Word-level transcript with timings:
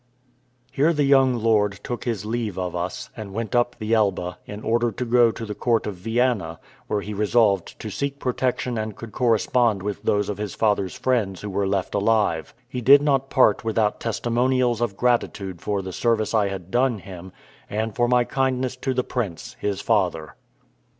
Here 0.71 0.93
the 0.93 1.03
young 1.03 1.35
lord 1.35 1.73
took 1.83 2.05
his 2.05 2.25
leave 2.25 2.57
of 2.57 2.75
us, 2.75 3.11
and 3.15 3.35
went 3.35 3.53
up 3.55 3.75
the 3.77 3.93
Elbe, 3.93 4.35
in 4.47 4.63
order 4.63 4.91
to 4.91 5.05
go 5.05 5.29
to 5.29 5.45
the 5.45 5.53
court 5.53 5.85
of 5.85 5.93
Vienna, 5.93 6.59
where 6.87 7.01
he 7.01 7.13
resolved 7.13 7.79
to 7.79 7.91
seek 7.91 8.17
protection 8.17 8.79
and 8.79 8.95
could 8.95 9.11
correspond 9.11 9.83
with 9.83 10.01
those 10.01 10.27
of 10.27 10.39
his 10.39 10.55
father's 10.55 10.95
friends 10.95 11.41
who 11.41 11.51
were 11.51 11.67
left 11.67 11.93
alive. 11.93 12.55
He 12.67 12.81
did 12.81 13.03
not 13.03 13.29
part 13.29 13.63
without 13.63 13.99
testimonials 13.99 14.81
of 14.81 14.97
gratitude 14.97 15.61
for 15.61 15.83
the 15.83 15.93
service 15.93 16.33
I 16.33 16.47
had 16.47 16.71
done 16.71 16.97
him, 16.97 17.31
and 17.69 17.95
for 17.95 18.07
my 18.07 18.23
kindness 18.23 18.75
to 18.77 18.95
the 18.95 19.03
prince, 19.03 19.55
his 19.59 19.81
father. 19.81 20.33